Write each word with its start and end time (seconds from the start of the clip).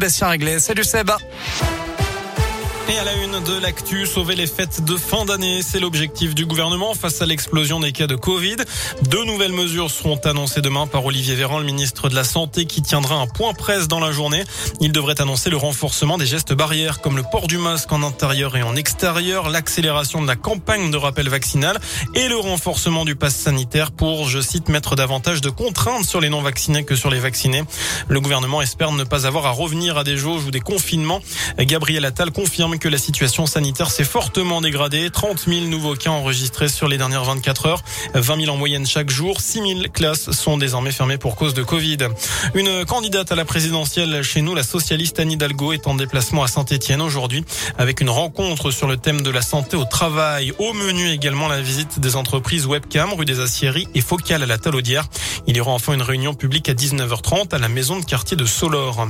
Bastien 0.00 0.28
Réglé, 0.28 0.60
salut 0.60 0.84
Seb 0.84 1.10
et 2.90 2.98
à 2.98 3.04
la 3.04 3.14
une 3.16 3.40
de 3.44 3.60
l'actu, 3.60 4.06
sauver 4.06 4.34
les 4.34 4.46
fêtes 4.46 4.82
de 4.84 4.96
fin 4.96 5.24
d'année, 5.24 5.60
c'est 5.62 5.80
l'objectif 5.80 6.34
du 6.34 6.46
gouvernement 6.46 6.94
face 6.94 7.20
à 7.20 7.26
l'explosion 7.26 7.80
des 7.80 7.92
cas 7.92 8.06
de 8.06 8.14
Covid. 8.14 8.56
Deux 9.02 9.24
nouvelles 9.24 9.52
mesures 9.52 9.90
seront 9.90 10.18
annoncées 10.24 10.62
demain 10.62 10.86
par 10.86 11.04
Olivier 11.04 11.34
Véran, 11.34 11.58
le 11.58 11.64
ministre 11.64 12.08
de 12.08 12.14
la 12.14 12.24
Santé, 12.24 12.64
qui 12.64 12.80
tiendra 12.80 13.16
un 13.16 13.26
point 13.26 13.52
presse 13.52 13.88
dans 13.88 14.00
la 14.00 14.12
journée. 14.12 14.42
Il 14.80 14.92
devrait 14.92 15.20
annoncer 15.20 15.50
le 15.50 15.56
renforcement 15.56 16.16
des 16.16 16.26
gestes 16.26 16.54
barrières, 16.54 17.00
comme 17.00 17.16
le 17.16 17.24
port 17.30 17.46
du 17.46 17.58
masque 17.58 17.92
en 17.92 18.02
intérieur 18.02 18.56
et 18.56 18.62
en 18.62 18.74
extérieur, 18.74 19.50
l'accélération 19.50 20.22
de 20.22 20.26
la 20.26 20.36
campagne 20.36 20.90
de 20.90 20.96
rappel 20.96 21.28
vaccinal 21.28 21.78
et 22.14 22.28
le 22.28 22.36
renforcement 22.36 23.04
du 23.04 23.16
pass 23.16 23.34
sanitaire 23.36 23.90
pour, 23.90 24.28
je 24.28 24.40
cite, 24.40 24.68
mettre 24.68 24.96
davantage 24.96 25.40
de 25.40 25.50
contraintes 25.50 26.04
sur 26.04 26.20
les 26.20 26.30
non-vaccinés 26.30 26.84
que 26.84 26.96
sur 26.96 27.10
les 27.10 27.20
vaccinés. 27.20 27.64
Le 28.08 28.20
gouvernement 28.20 28.62
espère 28.62 28.92
ne 28.92 29.04
pas 29.04 29.26
avoir 29.26 29.44
à 29.46 29.50
revenir 29.50 29.98
à 29.98 30.04
des 30.04 30.16
jauges 30.16 30.44
ou 30.44 30.50
des 30.50 30.60
confinements. 30.60 31.20
Gabriel 31.58 32.04
Attal 32.06 32.30
confirme 32.30 32.77
que 32.78 32.88
la 32.88 32.98
situation 32.98 33.46
sanitaire 33.46 33.90
s'est 33.90 34.04
fortement 34.04 34.60
dégradée. 34.60 35.10
30 35.10 35.44
000 35.48 35.66
nouveaux 35.66 35.94
cas 35.94 36.10
enregistrés 36.10 36.68
sur 36.68 36.88
les 36.88 36.98
dernières 36.98 37.24
24 37.24 37.66
heures, 37.66 37.82
20 38.14 38.40
000 38.40 38.54
en 38.54 38.56
moyenne 38.56 38.86
chaque 38.86 39.10
jour. 39.10 39.40
6 39.40 39.58
000 39.58 39.68
classes 39.92 40.30
sont 40.30 40.56
désormais 40.56 40.92
fermées 40.92 41.18
pour 41.18 41.36
cause 41.36 41.54
de 41.54 41.62
Covid. 41.62 41.98
Une 42.54 42.84
candidate 42.84 43.32
à 43.32 43.34
la 43.34 43.44
présidentielle 43.44 44.22
chez 44.22 44.42
nous, 44.42 44.54
la 44.54 44.62
socialiste 44.62 45.18
Anne 45.20 45.32
Hidalgo, 45.32 45.72
est 45.72 45.86
en 45.86 45.94
déplacement 45.94 46.42
à 46.42 46.48
Saint-Etienne 46.48 47.02
aujourd'hui 47.02 47.44
avec 47.76 48.00
une 48.00 48.10
rencontre 48.10 48.70
sur 48.70 48.86
le 48.86 48.96
thème 48.96 49.22
de 49.22 49.30
la 49.30 49.42
santé 49.42 49.76
au 49.76 49.84
travail. 49.84 50.52
Au 50.58 50.72
menu 50.72 51.10
également 51.10 51.48
la 51.48 51.60
visite 51.60 52.00
des 52.00 52.16
entreprises 52.16 52.66
Webcam, 52.66 53.12
rue 53.12 53.24
des 53.24 53.40
Aciéries 53.40 53.88
et 53.94 54.00
Focal 54.00 54.42
à 54.42 54.46
la 54.46 54.58
Talaudière. 54.58 55.08
Il 55.46 55.56
y 55.56 55.60
aura 55.60 55.72
enfin 55.72 55.94
une 55.94 56.02
réunion 56.02 56.34
publique 56.34 56.68
à 56.68 56.74
19h30 56.74 57.54
à 57.54 57.58
la 57.58 57.68
maison 57.68 57.98
de 57.98 58.04
quartier 58.04 58.36
de 58.36 58.46
Solor. 58.46 59.08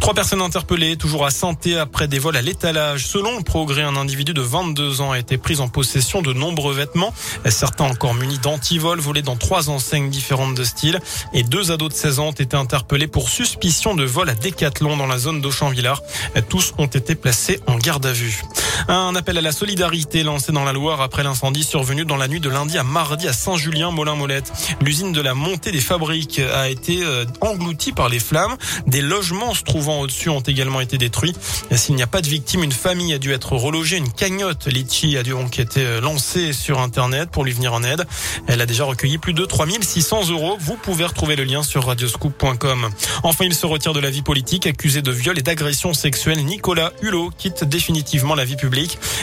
Trois 0.00 0.14
personnes 0.14 0.42
interpellées, 0.42 0.96
toujours 0.96 1.24
à 1.24 1.30
santé 1.30 1.78
après 1.78 2.08
des 2.08 2.18
vols 2.18 2.36
à 2.36 2.42
l'étalage 2.42 3.05
Selon 3.06 3.36
le 3.36 3.44
progrès, 3.44 3.82
un 3.82 3.94
individu 3.94 4.34
de 4.34 4.40
22 4.40 5.00
ans 5.00 5.12
a 5.12 5.18
été 5.20 5.38
pris 5.38 5.60
en 5.60 5.68
possession 5.68 6.22
de 6.22 6.32
nombreux 6.32 6.74
vêtements, 6.74 7.14
certains 7.48 7.84
encore 7.84 8.14
munis 8.14 8.40
d'antivol 8.40 8.98
volés 8.98 9.22
dans 9.22 9.36
trois 9.36 9.70
enseignes 9.70 10.10
différentes 10.10 10.56
de 10.56 10.64
style. 10.64 10.98
Et 11.32 11.44
deux 11.44 11.70
ados 11.70 11.90
de 11.90 11.94
16 11.94 12.18
ans 12.18 12.28
ont 12.28 12.32
été 12.32 12.56
interpellés 12.56 13.06
pour 13.06 13.28
suspicion 13.28 13.94
de 13.94 14.02
vol 14.02 14.28
à 14.28 14.34
Décathlon 14.34 14.96
dans 14.96 15.06
la 15.06 15.18
zone 15.18 15.40
d'Auchamp-Villard. 15.40 16.02
Tous 16.48 16.74
ont 16.78 16.86
été 16.86 17.14
placés 17.14 17.60
en 17.68 17.76
garde 17.76 18.04
à 18.06 18.12
vue. 18.12 18.42
Un 18.88 19.14
appel 19.14 19.38
à 19.38 19.40
la 19.40 19.52
solidarité 19.52 20.22
lancé 20.22 20.52
dans 20.52 20.64
la 20.64 20.72
Loire 20.72 21.00
après 21.00 21.22
l'incendie 21.22 21.64
survenu 21.64 22.04
dans 22.04 22.16
la 22.16 22.28
nuit 22.28 22.40
de 22.40 22.48
lundi 22.48 22.78
à 22.78 22.84
mardi 22.84 23.26
à 23.28 23.32
Saint-Julien-Molin-Molette. 23.32 24.52
L'usine 24.80 25.12
de 25.12 25.20
la 25.20 25.34
montée 25.34 25.72
des 25.72 25.80
fabriques 25.80 26.38
a 26.38 26.68
été 26.68 27.02
euh, 27.02 27.24
engloutie 27.40 27.92
par 27.92 28.08
les 28.08 28.18
flammes. 28.18 28.56
Des 28.86 29.00
logements 29.00 29.54
se 29.54 29.62
trouvant 29.62 30.00
au-dessus 30.00 30.28
ont 30.28 30.40
également 30.40 30.80
été 30.80 30.98
détruits. 30.98 31.34
S'il 31.72 31.94
n'y 31.94 32.02
a 32.02 32.06
pas 32.06 32.22
de 32.22 32.28
victimes, 32.28 32.62
une 32.62 32.72
famille 32.72 33.14
a 33.14 33.18
dû 33.18 33.32
être 33.32 33.52
relogée. 33.52 33.96
Une 33.96 34.12
cagnotte 34.12 34.66
Litchi 34.66 35.16
a 35.16 35.22
dû 35.22 35.30
donc 35.30 35.58
été 35.58 35.84
euh, 35.84 36.00
lancée 36.00 36.52
sur 36.52 36.80
Internet 36.80 37.30
pour 37.30 37.44
lui 37.44 37.52
venir 37.52 37.72
en 37.72 37.82
aide. 37.82 38.06
Elle 38.46 38.60
a 38.60 38.66
déjà 38.66 38.84
recueilli 38.84 39.18
plus 39.18 39.32
de 39.32 39.44
3600 39.44 40.30
euros. 40.30 40.56
Vous 40.60 40.76
pouvez 40.76 41.04
retrouver 41.04 41.36
le 41.36 41.44
lien 41.44 41.62
sur 41.62 41.86
radioscoop.com. 41.86 42.90
Enfin, 43.22 43.44
il 43.44 43.54
se 43.54 43.66
retire 43.66 43.92
de 43.92 44.00
la 44.00 44.10
vie 44.10 44.22
politique, 44.22 44.66
accusé 44.66 45.02
de 45.02 45.10
viol 45.10 45.38
et 45.38 45.42
d'agression 45.42 45.94
sexuelle. 45.94 46.44
Nicolas 46.44 46.92
Hulot 47.02 47.30
quitte 47.36 47.64
définitivement 47.64 48.34
la 48.34 48.44
vie 48.44 48.56
publique. 48.56 48.65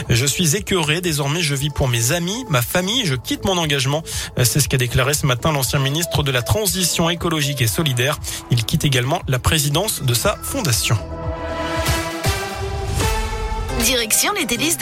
Je 0.08 0.26
suis 0.26 0.56
écœuré. 0.56 1.00
Désormais, 1.00 1.42
je 1.42 1.54
vis 1.54 1.70
pour 1.70 1.88
mes 1.88 2.12
amis, 2.12 2.44
ma 2.48 2.62
famille. 2.62 3.04
Je 3.04 3.14
quitte 3.14 3.44
mon 3.44 3.58
engagement. 3.58 4.02
C'est 4.42 4.60
ce 4.60 4.68
qu'a 4.68 4.76
déclaré 4.76 5.14
ce 5.14 5.26
matin 5.26 5.52
l'ancien 5.52 5.78
ministre 5.78 6.22
de 6.22 6.30
la 6.30 6.42
Transition 6.42 7.10
écologique 7.10 7.60
et 7.60 7.66
solidaire. 7.66 8.18
Il 8.50 8.64
quitte 8.64 8.84
également 8.84 9.22
la 9.28 9.38
présidence 9.38 10.02
de 10.02 10.14
sa 10.14 10.36
fondation. 10.42 10.96
Direction 13.84 14.32
les 14.32 14.46
délices 14.46 14.72